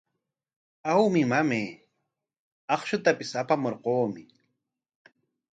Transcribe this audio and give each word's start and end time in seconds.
Awmi, 0.93 1.21
mamay, 1.31 1.65
akshutapis 2.75 3.31
apamurquumi. 3.41 4.23